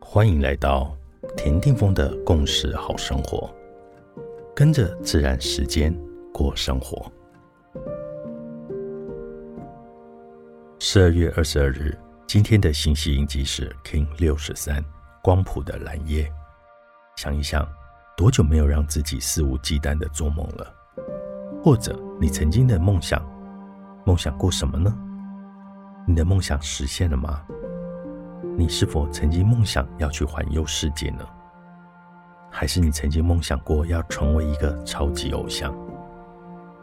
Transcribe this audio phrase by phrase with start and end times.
[0.00, 0.96] 欢迎来到
[1.36, 3.50] 田定峰的共识好生活，
[4.54, 5.94] 跟着自然时间
[6.32, 7.10] 过生活。
[10.78, 11.96] 十二月二十二日，
[12.26, 14.84] 今天的信息印记是 King 六十三
[15.22, 16.30] 光谱的蓝夜。
[17.16, 17.66] 想一想，
[18.16, 20.72] 多久没有让自己肆无忌惮的做梦了？
[21.62, 23.22] 或者你曾经的梦想，
[24.04, 24.96] 梦想过什么呢？
[26.06, 27.44] 你的梦想实现了吗？
[28.58, 31.26] 你是否曾经梦想要去环游世界呢？
[32.50, 35.74] 还是你曾经梦想过要成为一个超级偶像？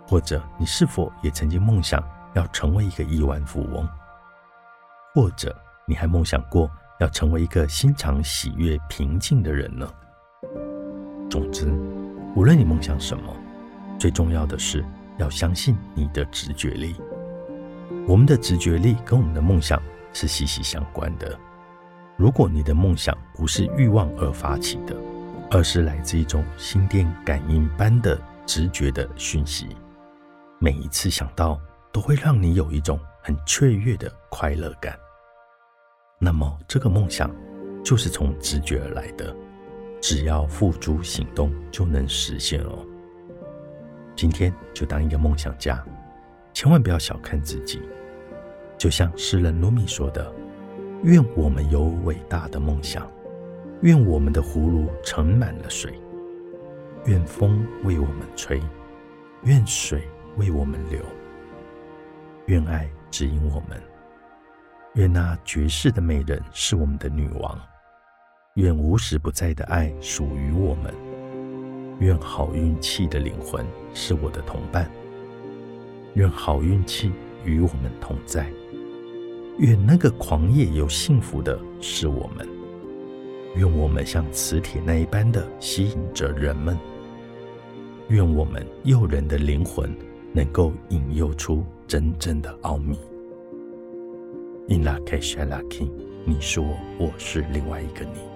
[0.05, 2.03] 或者你是否也曾经梦想
[2.35, 3.89] 要成为一个亿万富翁？
[5.15, 5.55] 或者
[5.87, 9.91] 你还梦想过要成为一个心肠喜悦、平静的人呢？
[11.27, 11.73] 总之，
[12.35, 13.35] 无论你梦想什么，
[13.97, 14.85] 最重要的是
[15.17, 16.95] 要相信你的直觉力。
[18.07, 19.81] 我们的直觉力跟我们的梦想
[20.13, 21.35] 是息息相关的。
[22.23, 24.95] 如果你的梦想不是欲望而发起的，
[25.51, 29.67] 而是来自一种心电感应般的直觉的讯息，
[30.57, 31.59] 每一次想到
[31.91, 34.97] 都会让你有一种很雀跃的快乐感，
[36.17, 37.29] 那么这个梦想
[37.83, 39.35] 就是从直觉而来的，
[39.99, 42.87] 只要付诸行动就能实现哦。
[44.15, 45.83] 今天就当一个梦想家，
[46.53, 47.81] 千万不要小看自己，
[48.77, 50.33] 就像诗人罗米说的。
[51.03, 53.11] 愿我们有伟大的梦想，
[53.81, 55.99] 愿我们的葫芦盛满了水，
[57.07, 58.61] 愿风为我们吹，
[59.43, 60.01] 愿水
[60.37, 61.01] 为我们流，
[62.45, 63.77] 愿爱指引我们，
[64.93, 67.59] 愿那绝世的美人是我们的女王，
[68.53, 70.93] 愿无时不在的爱属于我们，
[71.99, 74.89] 愿好运气的灵魂是我的同伴，
[76.13, 77.11] 愿好运气
[77.43, 78.47] 与我们同在。
[79.59, 82.47] 愿那个狂野又幸福的是我们，
[83.55, 86.75] 愿我们像磁铁那一般的吸引着人们，
[88.07, 89.95] 愿我们诱人的灵魂
[90.33, 92.97] 能够引诱出真正的奥秘。
[94.69, 95.91] In la cage, la king，
[96.25, 96.65] 你说
[96.97, 98.32] 我是另外一个你。